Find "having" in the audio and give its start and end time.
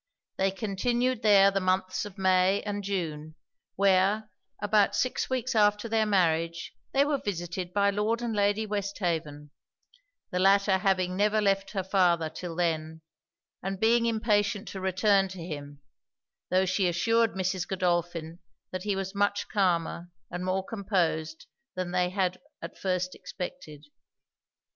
10.79-11.15